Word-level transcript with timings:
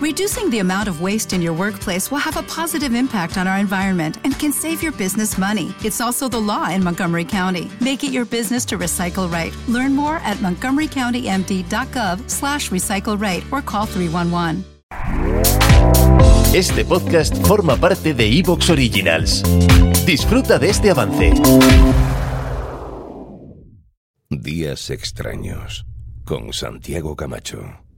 Reducing 0.00 0.48
the 0.48 0.60
amount 0.60 0.88
of 0.88 1.02
waste 1.02 1.34
in 1.34 1.42
your 1.42 1.52
workplace 1.52 2.10
will 2.10 2.20
have 2.24 2.38
a 2.38 2.42
positive 2.44 2.94
impact 2.94 3.36
on 3.36 3.46
our 3.46 3.58
environment 3.58 4.16
and 4.24 4.32
can 4.38 4.50
save 4.50 4.82
your 4.82 4.92
business 4.92 5.36
money. 5.36 5.74
It's 5.84 6.00
also 6.00 6.26
the 6.26 6.40
law 6.40 6.70
in 6.70 6.82
Montgomery 6.82 7.26
County. 7.26 7.70
Make 7.82 8.02
it 8.02 8.10
your 8.10 8.24
business 8.24 8.64
to 8.66 8.78
recycle 8.78 9.30
right. 9.30 9.52
Learn 9.68 9.94
more 9.94 10.16
at 10.24 10.38
montgomerycountymd.gov 10.38 12.30
slash 12.30 12.70
recycle 12.70 13.20
right 13.20 13.44
or 13.52 13.60
call 13.60 13.84
311. 13.84 14.64
Este 16.54 16.82
podcast 16.86 17.36
forma 17.46 17.76
parte 17.76 18.14
de 18.14 18.38
Evox 18.38 18.70
Originals. 18.70 19.42
Disfruta 20.06 20.58
de 20.58 20.70
este 20.70 20.88
avance. 20.90 21.34
Días 24.30 24.88
extraños 24.88 25.84
con 26.24 26.54
Santiago 26.54 27.14
Camacho. 27.16 27.89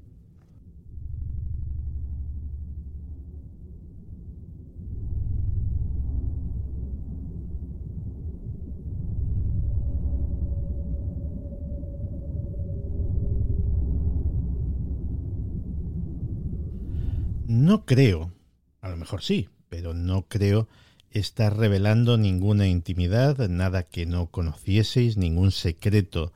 No 17.52 17.84
creo, 17.84 18.32
a 18.80 18.88
lo 18.88 18.96
mejor 18.96 19.22
sí, 19.22 19.50
pero 19.68 19.92
no 19.92 20.22
creo 20.22 20.68
estar 21.10 21.54
revelando 21.54 22.16
ninguna 22.16 22.66
intimidad, 22.66 23.36
nada 23.50 23.82
que 23.82 24.06
no 24.06 24.28
conocieseis, 24.28 25.18
ningún 25.18 25.50
secreto 25.50 26.32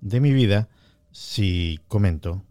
de 0.00 0.20
mi 0.20 0.32
vida, 0.32 0.68
si 1.10 1.80
comento 1.88 2.44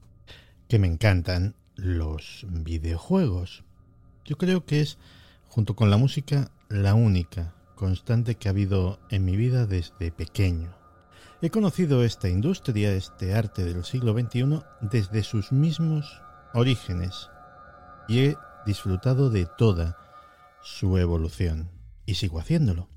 que 0.68 0.80
me 0.80 0.88
encantan 0.88 1.56
los 1.76 2.46
videojuegos. 2.50 3.64
Yo 4.26 4.38
creo 4.38 4.66
que 4.66 4.82
es, 4.82 4.98
junto 5.48 5.78
con 5.78 5.90
la 5.90 5.96
música, 5.96 6.52
la 6.68 6.96
única 6.96 7.56
constante 7.76 8.36
que 8.36 8.50
ha 8.50 8.52
habido 8.52 9.00
en 9.10 9.24
mi 9.24 9.38
vida 9.38 9.66
desde 9.66 10.12
pequeño. 10.12 10.76
He 11.42 11.52
conocido 11.52 12.04
esta 12.04 12.28
industria, 12.28 12.92
este 12.92 13.34
arte 13.34 13.64
del 13.64 13.86
siglo 13.86 14.12
XXI, 14.12 14.60
desde 14.82 15.24
sus 15.24 15.54
mismos 15.54 16.22
orígenes 16.54 17.30
y 18.10 18.20
he 18.20 18.38
disfrutado 18.66 19.30
de 19.30 19.46
toda 19.58 19.98
su 20.62 20.98
evolución. 20.98 21.70
Y 22.06 22.16
sigo 22.16 22.40
haciéndolo. 22.40 22.90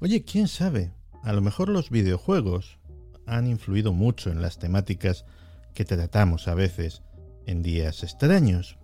Oye, 0.00 0.22
¿quién 0.22 0.46
sabe? 0.46 0.92
A 1.24 1.32
lo 1.32 1.40
mejor 1.40 1.70
los 1.70 1.88
videojuegos 1.90 2.78
han 3.26 3.46
influido 3.46 3.92
mucho 3.92 4.30
en 4.30 4.42
las 4.42 4.58
temáticas 4.58 5.24
que 5.74 5.86
tratamos 5.86 6.46
a 6.46 6.54
veces 6.54 7.02
en 7.46 7.62
días 7.62 8.02
extraños. 8.02 8.76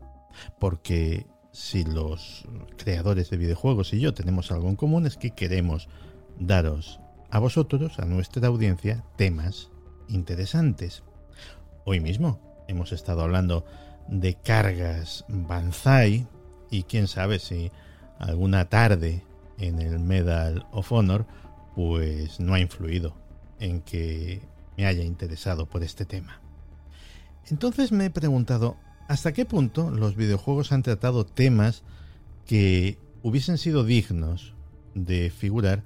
Porque 0.59 1.27
si 1.53 1.85
los 1.85 2.45
creadores 2.79 3.29
de 3.31 3.37
videojuegos 3.37 3.93
y 3.93 4.01
yo 4.01 4.15
tenemos 4.15 4.51
algo 4.51 4.69
en 4.71 4.77
común 4.77 5.07
es 5.07 5.19
que 5.19 5.33
queremos 5.33 5.89
daros 6.39 7.01
a 7.31 7.39
vosotros, 7.39 7.99
a 7.99 8.07
nuestra 8.07 8.49
audiencia, 8.49 9.05
temas 9.17 9.71
interesantes. 10.09 11.03
Hoy 11.85 12.01
mismo 12.01 12.65
hemos 12.67 12.93
estado 12.93 13.23
hablando 13.23 13.67
de 14.09 14.35
cargas 14.35 15.25
Banzai 15.29 16.27
y 16.71 16.85
quién 16.85 17.09
sabe 17.09 17.39
si 17.39 17.71
alguna 18.19 18.69
tarde 18.69 19.23
en 19.59 19.81
el 19.81 19.99
Medal 19.99 20.67
of 20.73 20.93
Honor 20.93 21.27
pues 21.75 22.41
no 22.41 22.55
ha 22.55 22.61
influido 22.61 23.15
en 23.61 23.83
que 23.83 24.43
me 24.77 24.87
haya 24.87 25.05
interesado 25.05 25.67
por 25.67 25.83
este 25.83 26.05
tema. 26.05 26.41
Entonces 27.49 27.93
me 27.93 28.07
he 28.07 28.11
preguntado 28.11 28.77
hasta 29.09 29.33
qué 29.33 29.45
punto 29.45 29.91
los 29.91 30.17
videojuegos 30.17 30.73
han 30.73 30.83
tratado 30.83 31.25
temas 31.25 31.83
que 32.45 32.99
hubiesen 33.23 33.59
sido 33.59 33.85
dignos 33.85 34.55
de 34.95 35.31
figurar 35.31 35.85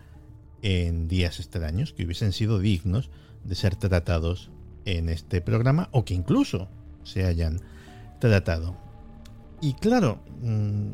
en 0.63 1.09
días 1.09 1.39
extraños, 1.39 1.93
que 1.93 2.05
hubiesen 2.05 2.33
sido 2.33 2.59
dignos 2.59 3.11
de 3.45 3.55
ser 3.55 3.77
tratados 3.77 4.51
en 4.85 5.09
este 5.09 5.41
programa 5.41 5.89
o 5.93 6.05
que 6.05 6.15
incluso 6.15 6.69
se 7.03 7.25
hayan 7.25 7.61
tratado. 8.21 8.77
Y 9.61 9.75
claro, 9.75 10.23
mm, 10.43 10.93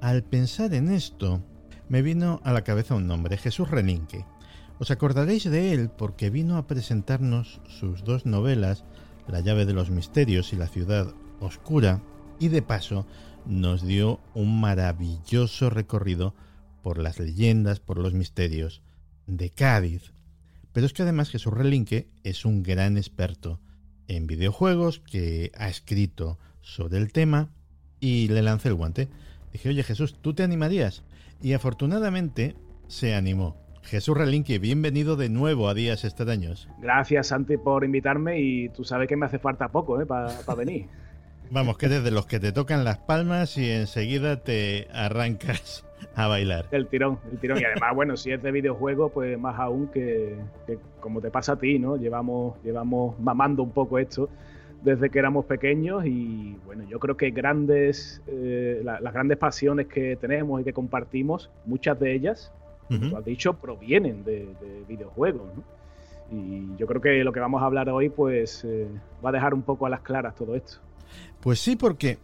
al 0.00 0.22
pensar 0.22 0.74
en 0.74 0.90
esto, 0.90 1.42
me 1.88 2.02
vino 2.02 2.40
a 2.44 2.52
la 2.52 2.62
cabeza 2.62 2.94
un 2.94 3.06
nombre, 3.06 3.36
Jesús 3.38 3.70
Reninque. 3.70 4.26
Os 4.78 4.90
acordaréis 4.90 5.44
de 5.44 5.72
él 5.72 5.88
porque 5.88 6.30
vino 6.30 6.56
a 6.56 6.66
presentarnos 6.66 7.60
sus 7.66 8.04
dos 8.04 8.26
novelas, 8.26 8.84
La 9.26 9.40
llave 9.40 9.64
de 9.64 9.72
los 9.72 9.90
misterios 9.90 10.52
y 10.52 10.56
La 10.56 10.66
ciudad 10.66 11.14
oscura, 11.40 12.02
y 12.38 12.48
de 12.48 12.60
paso 12.60 13.06
nos 13.46 13.82
dio 13.82 14.20
un 14.34 14.60
maravilloso 14.60 15.70
recorrido 15.70 16.34
por 16.82 16.98
las 16.98 17.18
leyendas, 17.18 17.80
por 17.80 17.98
los 17.98 18.12
misterios 18.12 18.82
de 19.26 19.48
Cádiz. 19.50 20.12
Pero 20.72 20.86
es 20.86 20.92
que 20.92 21.02
además 21.02 21.30
Jesús 21.30 21.54
Relinque 21.54 22.10
es 22.24 22.44
un 22.44 22.62
gran 22.62 22.96
experto 22.96 23.60
en 24.08 24.26
videojuegos 24.26 24.98
que 24.98 25.52
ha 25.56 25.68
escrito 25.68 26.38
sobre 26.64 26.98
el 26.98 27.12
tema 27.12 27.50
y 28.00 28.28
le 28.28 28.42
lancé 28.42 28.68
el 28.68 28.74
guante. 28.74 29.08
Dije, 29.52 29.68
oye 29.68 29.82
Jesús, 29.82 30.18
¿tú 30.20 30.34
te 30.34 30.42
animarías? 30.42 31.04
Y 31.40 31.52
afortunadamente 31.52 32.56
se 32.88 33.14
animó. 33.14 33.56
Jesús 33.82 34.16
Relinque, 34.16 34.58
bienvenido 34.58 35.14
de 35.16 35.28
nuevo 35.28 35.68
a 35.68 35.74
Días 35.74 36.04
Extraños. 36.04 36.68
Gracias, 36.80 37.28
Santi, 37.28 37.58
por 37.58 37.84
invitarme 37.84 38.40
y 38.40 38.70
tú 38.70 38.82
sabes 38.82 39.08
que 39.08 39.16
me 39.16 39.26
hace 39.26 39.38
falta 39.38 39.68
poco 39.68 40.00
¿eh? 40.00 40.06
para 40.06 40.32
venir. 40.56 40.86
Vamos, 41.50 41.76
que 41.76 41.88
desde 41.88 42.10
los 42.10 42.24
que 42.24 42.40
te 42.40 42.50
tocan 42.50 42.82
las 42.82 42.98
palmas 42.98 43.58
y 43.58 43.70
enseguida 43.70 44.42
te 44.42 44.88
arrancas 44.92 45.84
a 46.14 46.26
bailar. 46.26 46.66
El 46.70 46.86
tirón, 46.86 47.18
el 47.30 47.38
tirón. 47.38 47.60
Y 47.60 47.64
además, 47.64 47.94
bueno, 47.94 48.16
si 48.16 48.32
es 48.32 48.42
de 48.42 48.50
videojuego, 48.50 49.10
pues 49.10 49.38
más 49.38 49.60
aún 49.60 49.88
que, 49.88 50.38
como 51.00 51.20
te 51.20 51.30
pasa 51.30 51.52
a 51.52 51.58
ti, 51.58 51.78
¿no? 51.78 51.96
Llevamos, 51.96 52.56
llevamos 52.64 53.20
mamando 53.20 53.62
un 53.62 53.72
poco 53.72 53.98
esto 53.98 54.30
desde 54.84 55.08
que 55.08 55.18
éramos 55.18 55.46
pequeños 55.46 56.04
y 56.04 56.56
bueno, 56.66 56.84
yo 56.84 57.00
creo 57.00 57.16
que 57.16 57.30
grandes, 57.30 58.22
eh, 58.26 58.82
las 58.84 59.12
grandes 59.14 59.38
pasiones 59.38 59.86
que 59.86 60.16
tenemos 60.16 60.60
y 60.60 60.64
que 60.64 60.74
compartimos, 60.74 61.50
muchas 61.64 61.98
de 61.98 62.14
ellas, 62.14 62.52
como 62.86 63.08
tú 63.08 63.16
has 63.16 63.24
dicho, 63.24 63.54
provienen 63.54 64.24
de, 64.24 64.46
videojuegos. 64.86 65.48
Y 66.30 66.76
yo 66.76 66.86
creo 66.86 67.00
que 67.00 67.24
lo 67.24 67.32
que 67.32 67.40
vamos 67.40 67.62
a 67.62 67.66
hablar 67.66 67.88
hoy 67.88 68.10
pues 68.10 68.64
eh, 68.64 68.86
va 69.24 69.30
a 69.30 69.32
dejar 69.32 69.54
un 69.54 69.62
poco 69.62 69.86
a 69.86 69.88
las 69.88 70.00
claras 70.00 70.34
todo 70.34 70.54
esto. 70.54 70.78
Pues 71.40 71.60
sí, 71.60 71.76
porque 71.76 72.18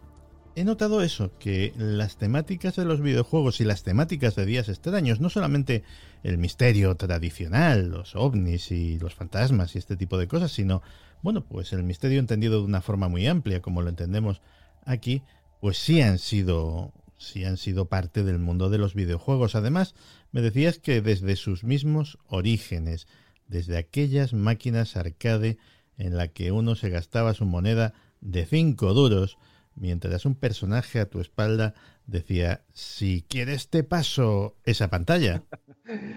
he 0.55 0.63
notado 0.63 1.01
eso, 1.01 1.31
que 1.39 1.73
las 1.77 2.17
temáticas 2.17 2.75
de 2.75 2.85
los 2.85 3.01
videojuegos 3.01 3.61
y 3.61 3.65
las 3.65 3.83
temáticas 3.83 4.35
de 4.35 4.45
días 4.45 4.69
extraños, 4.69 5.19
no 5.19 5.29
solamente 5.29 5.83
el 6.23 6.37
misterio 6.37 6.95
tradicional, 6.95 7.89
los 7.89 8.15
ovnis 8.15 8.71
y 8.71 8.99
los 8.99 9.15
fantasmas 9.15 9.75
y 9.75 9.79
este 9.79 9.95
tipo 9.95 10.17
de 10.17 10.27
cosas, 10.27 10.51
sino 10.51 10.81
bueno, 11.21 11.45
pues 11.45 11.71
el 11.73 11.83
misterio 11.83 12.19
entendido 12.19 12.59
de 12.59 12.65
una 12.65 12.81
forma 12.81 13.07
muy 13.07 13.27
amplia, 13.27 13.61
como 13.61 13.81
lo 13.81 13.89
entendemos 13.89 14.41
aquí, 14.85 15.21
pues 15.59 15.77
sí 15.77 16.01
han 16.01 16.19
sido 16.19 16.93
sí 17.17 17.45
han 17.45 17.57
sido 17.57 17.85
parte 17.85 18.23
del 18.23 18.39
mundo 18.39 18.71
de 18.71 18.79
los 18.79 18.95
videojuegos. 18.95 19.53
Además, 19.53 19.93
me 20.31 20.41
decías 20.41 20.79
que 20.79 21.01
desde 21.01 21.35
sus 21.35 21.63
mismos 21.63 22.17
orígenes, 22.27 23.07
desde 23.47 23.77
aquellas 23.77 24.33
máquinas 24.33 24.97
arcade 24.97 25.59
en 25.97 26.17
la 26.17 26.29
que 26.29 26.51
uno 26.51 26.75
se 26.75 26.89
gastaba 26.89 27.35
su 27.35 27.45
moneda 27.45 27.93
de 28.21 28.47
cinco 28.47 28.95
duros, 28.95 29.37
mientras 29.75 30.25
un 30.25 30.35
personaje 30.35 30.99
a 30.99 31.09
tu 31.09 31.19
espalda 31.19 31.73
decía, 32.05 32.61
si 32.73 33.23
quieres 33.27 33.69
te 33.69 33.83
paso 33.83 34.55
esa 34.65 34.89
pantalla. 34.89 35.43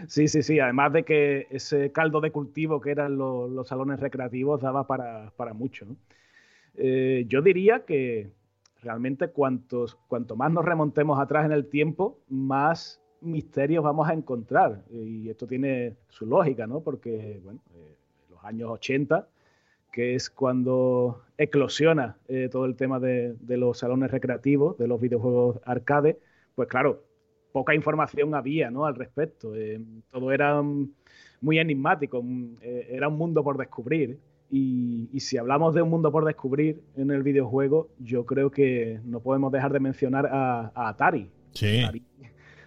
Sí, 0.06 0.28
sí, 0.28 0.44
sí. 0.44 0.60
Además 0.60 0.92
de 0.92 1.02
que 1.02 1.48
ese 1.50 1.90
caldo 1.90 2.20
de 2.20 2.30
cultivo 2.30 2.80
que 2.80 2.92
eran 2.92 3.16
los, 3.18 3.66
salones 3.66 3.98
recreativos 3.98 4.60
daba 4.60 4.86
para, 4.86 5.54
mucho. 5.54 5.86
Eh, 6.76 7.24
yo 7.26 7.42
diría 7.42 7.84
que 7.84 8.30
realmente 8.82 9.28
cuantos, 9.28 9.96
cuanto 10.06 10.36
más 10.36 10.52
nos 10.52 10.64
remontemos 10.64 11.18
atrás 11.18 11.44
en 11.46 11.50
el 11.50 11.66
tiempo, 11.66 12.20
más 12.28 13.00
misterios 13.20 13.82
vamos 13.82 14.08
a 14.08 14.12
encontrar. 14.12 14.84
Y 14.92 15.28
esto 15.28 15.46
tiene 15.46 15.96
su 16.08 16.26
lógica, 16.26 16.68
¿no? 16.68 16.80
Porque, 16.80 17.40
bueno, 17.42 17.60
eh, 17.74 17.96
los 18.30 18.44
años 18.44 18.70
80, 18.70 19.26
que 19.94 20.16
es 20.16 20.28
cuando 20.28 21.22
eclosiona 21.38 22.16
eh, 22.26 22.48
todo 22.50 22.64
el 22.64 22.74
tema 22.74 22.98
de, 22.98 23.34
de, 23.34 23.56
los 23.56 23.78
salones 23.78 24.10
recreativos, 24.10 24.76
de 24.76 24.88
los 24.88 25.00
videojuegos 25.00 25.60
arcade, 25.64 26.18
pues 26.56 26.66
claro, 26.68 27.04
poca 27.52 27.76
información 27.76 28.34
había 28.34 28.72
¿no? 28.72 28.86
al 28.86 28.96
respecto. 28.96 29.54
Eh, 29.54 29.80
todo 30.10 30.32
era 30.32 30.60
muy 31.40 31.60
enigmático, 31.60 32.20
mm, 32.24 32.56
eh, 32.60 32.88
era 32.90 33.06
un 33.06 33.16
mundo 33.16 33.44
por 33.44 33.56
descubrir. 33.56 34.18
Y, 34.50 35.08
si 35.20 35.36
hablamos 35.36 35.76
de 35.76 35.82
un 35.82 35.90
mundo 35.90 36.10
por 36.10 36.24
descubrir 36.24 36.82
en 36.96 37.12
el 37.12 37.22
videojuego, 37.22 37.88
yo 38.00 38.26
creo 38.26 38.50
que 38.50 38.98
no 39.04 39.20
podemos 39.20 39.52
dejar 39.52 39.72
de 39.72 39.78
mencionar 39.78 40.26
a, 40.26 40.72
Atari. 40.74 41.30
Sí. 41.52 41.84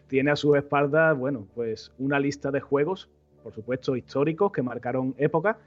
tiene 0.08 0.32
a 0.32 0.38
sus 0.38 0.56
espaldas, 0.56 1.18
bueno, 1.18 1.46
pues 1.54 1.92
una 1.98 2.22
lista 2.22 2.52
de 2.52 2.62
juegos, 2.62 3.10
por 3.44 3.54
supuesto 3.54 3.98
históricos, 3.98 4.54
que 4.54 4.62
marcaron 4.62 5.14
época, 5.18 5.60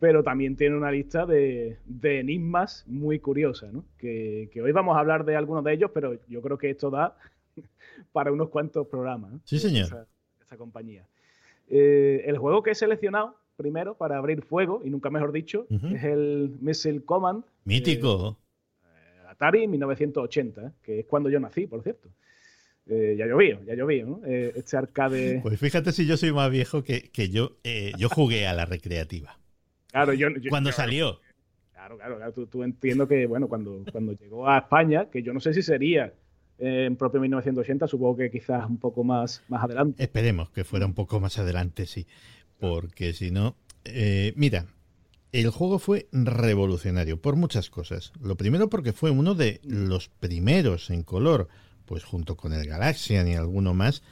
pero 0.00 0.22
también 0.22 0.56
tiene 0.56 0.76
una 0.76 0.90
lista 0.90 1.26
de, 1.26 1.78
enigmas 2.02 2.84
muy 2.86 3.18
curiosa, 3.18 3.68
¿no? 3.72 3.84
Que, 3.98 4.50
hoy 4.62 4.72
vamos 4.72 4.96
a 4.96 5.00
hablar 5.00 5.24
de 5.24 5.36
algunos 5.36 5.64
de 5.64 5.72
ellos, 5.72 5.90
pero 5.92 6.18
yo 6.28 6.40
creo 6.40 6.58
que 6.58 6.70
esto 6.70 6.90
da 6.90 7.16
para 8.12 8.32
unos 8.32 8.48
cuantos 8.48 8.86
programas. 8.86 9.32
Sí, 9.44 9.58
señor. 9.58 10.06
Esa, 10.40 10.56
compañía. 10.56 11.04
Eh, 11.68 12.22
el 12.26 12.38
juego 12.38 12.62
que 12.62 12.70
he 12.70 12.74
seleccionado 12.74 13.36
primero 13.56 13.96
para 13.96 14.18
abrir 14.18 14.42
fuego, 14.42 14.82
y 14.84 14.90
nunca 14.90 15.10
mejor 15.10 15.32
dicho, 15.32 15.66
es 15.68 16.04
el 16.04 16.56
Missile 16.60 17.02
Command. 17.04 17.44
Mítico. 17.64 18.38
Eh, 18.84 19.28
Atari 19.28 19.66
1980, 19.66 20.74
que 20.82 21.00
es 21.00 21.06
cuando 21.06 21.28
yo 21.28 21.40
nací, 21.40 21.66
por 21.66 21.82
cierto. 21.82 22.08
Eh, 22.86 23.16
ya 23.18 23.26
llovió, 23.26 23.62
ya 23.66 23.74
llovió, 23.74 24.06
¿no? 24.06 24.24
este 24.24 24.76
arcade. 24.76 25.40
Pues 25.42 25.60
fíjate 25.60 25.92
si 25.92 26.06
yo 26.06 26.16
soy 26.16 26.32
más 26.32 26.50
viejo 26.50 26.82
que, 26.82 27.28
yo, 27.28 27.56
yo 27.98 28.08
jugué 28.08 28.46
a 28.46 28.54
la 28.54 28.64
recreativa. 28.64 29.38
Claro, 30.04 30.12
yo. 30.14 30.28
cuando 30.48 30.72
salió. 30.72 31.20
Claro, 31.72 31.96
claro, 31.96 32.32
Tú, 32.32 32.62
entiendo 32.62 33.08
que, 33.08 33.26
bueno, 33.26 33.48
cuando, 33.48 33.82
cuando 33.90 34.12
llegó 34.12 34.48
a 34.48 34.58
España, 34.58 35.08
que 35.10 35.22
yo 35.22 35.32
no 35.32 35.40
sé 35.40 35.54
si 35.54 35.62
sería 35.62 36.12
en 36.58 36.96
propio 36.96 37.20
1980, 37.20 37.86
supongo 37.86 38.16
que 38.16 38.30
quizás 38.30 38.68
un 38.68 38.78
poco 38.78 39.04
más, 39.04 39.42
más 39.48 39.64
adelante. 39.64 40.02
Esperemos 40.02 40.50
que 40.50 40.64
fuera 40.64 40.86
un 40.86 40.94
poco 40.94 41.20
más 41.20 41.38
adelante, 41.38 41.86
sí. 41.86 42.06
Porque 42.58 43.12
si 43.12 43.30
no. 43.30 43.56
Eh, 43.84 44.32
mira, 44.36 44.66
el 45.32 45.50
juego 45.50 45.78
fue 45.78 46.08
revolucionario 46.12 47.20
por 47.20 47.36
muchas 47.36 47.70
cosas. 47.70 48.12
Lo 48.20 48.36
primero 48.36 48.68
porque 48.68 48.92
fue 48.92 49.10
uno 49.10 49.34
de 49.34 49.60
los 49.62 50.08
primeros 50.08 50.90
en 50.90 51.04
color, 51.04 51.48
pues 51.86 52.04
junto 52.04 52.36
con 52.36 52.52
el 52.52 52.66
Galaxian 52.66 53.28
y 53.28 53.34
alguno 53.34 53.72
más. 53.72 54.02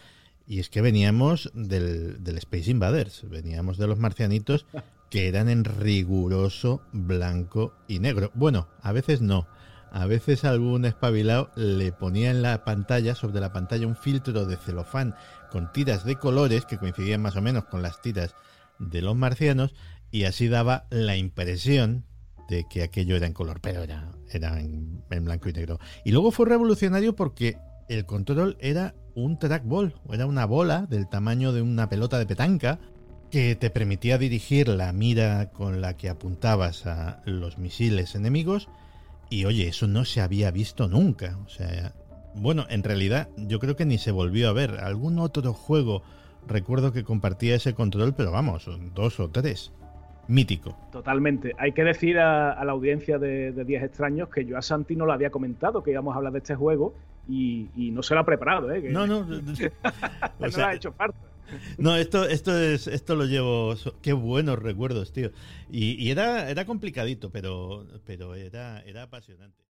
Y 0.46 0.60
es 0.60 0.70
que 0.70 0.80
veníamos 0.80 1.50
del, 1.52 2.22
del 2.22 2.38
Space 2.38 2.70
Invaders, 2.70 3.28
veníamos 3.28 3.78
de 3.78 3.88
los 3.88 3.98
marcianitos 3.98 4.66
que 5.10 5.28
eran 5.28 5.48
en 5.48 5.64
riguroso 5.64 6.82
blanco 6.92 7.74
y 7.88 7.98
negro. 7.98 8.30
Bueno, 8.34 8.68
a 8.82 8.92
veces 8.92 9.20
no. 9.20 9.46
A 9.92 10.06
veces 10.06 10.44
algún 10.44 10.84
espabilado 10.84 11.50
le 11.56 11.92
ponía 11.92 12.30
en 12.30 12.42
la 12.42 12.64
pantalla, 12.64 13.14
sobre 13.14 13.40
la 13.40 13.52
pantalla, 13.52 13.86
un 13.86 13.96
filtro 13.96 14.44
de 14.44 14.56
celofán 14.56 15.14
con 15.50 15.72
tiras 15.72 16.04
de 16.04 16.16
colores 16.16 16.66
que 16.66 16.78
coincidían 16.78 17.22
más 17.22 17.36
o 17.36 17.42
menos 17.42 17.64
con 17.64 17.82
las 17.82 18.02
tiras 18.02 18.34
de 18.78 19.00
los 19.00 19.16
marcianos 19.16 19.74
y 20.10 20.24
así 20.24 20.48
daba 20.48 20.86
la 20.90 21.16
impresión 21.16 22.04
de 22.48 22.66
que 22.68 22.82
aquello 22.82 23.16
era 23.16 23.26
en 23.26 23.32
color, 23.32 23.60
pero 23.60 23.82
era, 23.82 24.12
era 24.30 24.60
en, 24.60 25.02
blanco 25.08 25.48
y 25.48 25.52
negro. 25.52 25.78
Y 26.04 26.12
luego 26.12 26.30
fue 26.30 26.46
revolucionario 26.46 27.16
porque 27.16 27.58
el 27.88 28.06
control 28.06 28.56
era 28.60 28.94
un 29.14 29.38
trackball, 29.38 29.94
era 30.12 30.26
una 30.26 30.44
bola 30.44 30.86
del 30.86 31.08
tamaño 31.08 31.52
de 31.52 31.62
una 31.62 31.88
pelota 31.88 32.18
de 32.18 32.26
petanca 32.26 32.78
que 33.30 33.56
te 33.56 33.70
permitía 33.70 34.18
dirigir 34.18 34.68
la 34.68 34.92
mira 34.92 35.50
con 35.50 35.80
la 35.80 35.96
que 35.96 36.08
apuntabas 36.08 36.86
a 36.86 37.22
los 37.24 37.58
misiles 37.58 38.14
enemigos 38.14 38.68
y 39.30 39.44
oye, 39.44 39.68
eso 39.68 39.86
no 39.86 40.04
se 40.04 40.20
había 40.20 40.50
visto 40.50 40.88
nunca. 40.88 41.36
O 41.44 41.48
sea, 41.48 41.92
bueno, 42.34 42.66
en 42.68 42.82
realidad 42.82 43.28
yo 43.36 43.58
creo 43.58 43.76
que 43.76 43.84
ni 43.84 43.98
se 43.98 44.12
volvió 44.12 44.48
a 44.48 44.52
ver. 44.52 44.78
Algún 44.80 45.18
otro 45.18 45.52
juego 45.52 46.02
recuerdo 46.46 46.92
que 46.92 47.04
compartía 47.04 47.56
ese 47.56 47.74
control, 47.74 48.14
pero 48.14 48.30
vamos, 48.30 48.68
dos 48.94 49.20
o 49.20 49.28
tres. 49.28 49.72
Mítico. 50.28 50.76
Totalmente. 50.90 51.54
Hay 51.56 51.70
que 51.70 51.84
decir 51.84 52.18
a, 52.18 52.64
la 52.64 52.72
audiencia 52.72 53.16
de, 53.18 53.52
de 53.52 53.64
10 53.64 53.84
extraños 53.84 54.28
que 54.28 54.44
yo 54.44 54.58
a 54.58 54.62
Santi 54.62 54.96
no 54.96 55.06
lo 55.06 55.12
había 55.12 55.30
comentado, 55.30 55.84
que 55.84 55.92
íbamos 55.92 56.14
a 56.14 56.18
hablar 56.18 56.32
de 56.32 56.38
este 56.38 56.56
juego 56.56 56.94
y, 57.28 57.90
no 57.92 58.02
se 58.02 58.14
lo 58.14 58.20
ha 58.20 58.24
preparado, 58.24 58.72
¿eh? 58.72 58.82
No, 58.90 59.06
no. 59.06 59.20
o 60.40 60.50
sea, 60.50 60.68
ha 60.68 60.74
hecho 60.74 60.92
falta. 60.92 61.16
No, 61.78 61.96
esto, 61.96 62.26
esto 62.26 62.58
es, 62.58 62.86
esto 62.86 63.14
lo 63.14 63.24
llevo. 63.24 63.74
Qué 64.02 64.12
buenos 64.12 64.58
recuerdos, 64.58 65.12
tío. 65.12 65.30
Y, 65.70 66.10
era, 66.10 66.50
era 66.50 66.64
complicadito, 66.64 67.30
pero, 67.30 67.86
pero 68.04 68.34
era, 68.34 68.80
era 68.82 69.04
apasionante. 69.04 69.64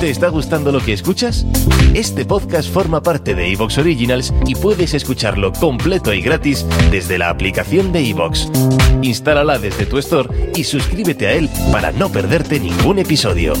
¿Te 0.00 0.08
está 0.08 0.28
gustando 0.28 0.72
lo 0.72 0.80
que 0.80 0.94
escuchas? 0.94 1.44
Este 1.92 2.24
podcast 2.24 2.72
forma 2.72 3.02
parte 3.02 3.34
de 3.34 3.52
Evox 3.52 3.76
Originals 3.76 4.32
y 4.46 4.54
puedes 4.54 4.94
escucharlo 4.94 5.52
completo 5.52 6.14
y 6.14 6.22
gratis 6.22 6.64
desde 6.90 7.18
la 7.18 7.28
aplicación 7.28 7.92
de 7.92 8.08
Evox. 8.08 8.50
Instálala 9.02 9.58
desde 9.58 9.84
tu 9.84 9.98
store 9.98 10.52
y 10.56 10.64
suscríbete 10.64 11.26
a 11.26 11.32
él 11.34 11.50
para 11.70 11.92
no 11.92 12.10
perderte 12.10 12.58
ningún 12.58 12.98
episodio. 12.98 13.52